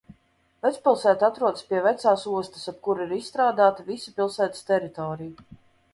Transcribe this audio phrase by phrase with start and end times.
[0.67, 5.51] Vecpilsēta atrodas pie vecās ostas, ap kuru ir izstrādāta visa pilsētas teritorija.